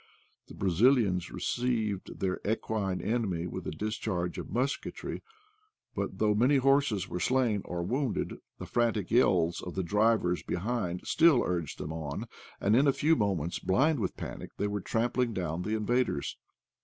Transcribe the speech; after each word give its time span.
The 0.47 0.55
Brazil 0.55 0.95
ians 0.95 1.31
received 1.31 2.21
their 2.21 2.39
equine 2.43 3.01
enemy 3.01 3.45
with 3.45 3.67
a 3.67 3.71
discharge 3.71 4.39
of 4.39 4.49
musketry; 4.49 5.21
but 5.93 6.17
though 6.17 6.33
many 6.33 6.55
horses 6.55 7.07
were 7.07 7.19
slain 7.19 7.61
or 7.65 7.83
wounded, 7.83 8.39
the 8.57 8.65
frantic 8.65 9.11
yells 9.11 9.61
of 9.61 9.75
the 9.75 9.83
drivers 9.83 10.41
behind 10.41 11.05
still 11.05 11.43
urged 11.45 11.77
them 11.77 11.93
on, 11.93 12.25
and 12.59 12.75
in 12.75 12.87
a 12.87 12.93
few 12.93 13.15
moments, 13.15 13.59
blind 13.59 13.99
with 13.99 14.17
panic, 14.17 14.49
they 14.57 14.65
were 14.65 14.81
trampling 14.81 15.35
down 15.35 15.61
the 15.61 15.79
invad 15.79 16.09
ers. 16.09 16.35